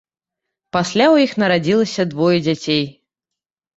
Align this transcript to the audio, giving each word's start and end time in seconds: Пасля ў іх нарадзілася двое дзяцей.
Пасля 0.77 1.05
ў 1.13 1.29
іх 1.29 1.37
нарадзілася 1.43 2.03
двое 2.15 2.37
дзяцей. 2.49 2.83